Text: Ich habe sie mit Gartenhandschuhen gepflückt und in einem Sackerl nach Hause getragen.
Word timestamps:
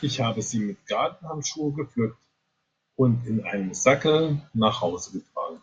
Ich 0.00 0.20
habe 0.22 0.40
sie 0.40 0.60
mit 0.60 0.86
Gartenhandschuhen 0.86 1.74
gepflückt 1.76 2.16
und 2.94 3.26
in 3.26 3.44
einem 3.44 3.74
Sackerl 3.74 4.40
nach 4.54 4.80
Hause 4.80 5.12
getragen. 5.18 5.60